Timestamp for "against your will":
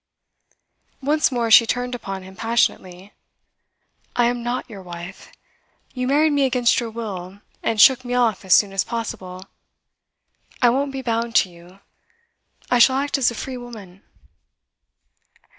6.45-7.41